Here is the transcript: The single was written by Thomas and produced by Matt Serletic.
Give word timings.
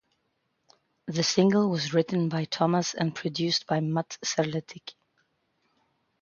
The 1.05 1.21
single 1.21 1.69
was 1.69 1.93
written 1.93 2.27
by 2.27 2.45
Thomas 2.45 2.95
and 2.95 3.13
produced 3.13 3.67
by 3.67 3.81
Matt 3.81 4.17
Serletic. 4.25 4.95